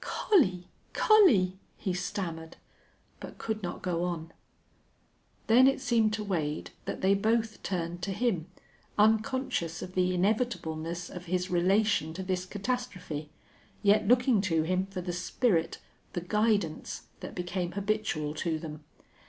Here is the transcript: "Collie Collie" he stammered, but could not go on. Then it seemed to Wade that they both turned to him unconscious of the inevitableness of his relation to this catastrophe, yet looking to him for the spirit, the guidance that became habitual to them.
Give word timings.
"Collie 0.03 0.67
Collie" 0.93 1.59
he 1.85 1.93
stammered, 1.93 2.57
but 3.19 3.37
could 3.37 3.61
not 3.61 3.83
go 3.83 4.03
on. 4.03 4.31
Then 5.45 5.67
it 5.67 5.79
seemed 5.79 6.11
to 6.13 6.23
Wade 6.23 6.71
that 6.85 7.01
they 7.01 7.13
both 7.13 7.61
turned 7.61 8.01
to 8.01 8.11
him 8.11 8.47
unconscious 8.97 9.83
of 9.83 9.93
the 9.93 10.15
inevitableness 10.15 11.07
of 11.11 11.25
his 11.25 11.51
relation 11.51 12.15
to 12.15 12.23
this 12.23 12.47
catastrophe, 12.47 13.29
yet 13.83 14.07
looking 14.07 14.41
to 14.41 14.63
him 14.63 14.87
for 14.87 15.01
the 15.01 15.13
spirit, 15.13 15.77
the 16.13 16.21
guidance 16.21 17.03
that 17.19 17.35
became 17.35 17.73
habitual 17.73 18.33
to 18.33 18.57
them. 18.57 18.83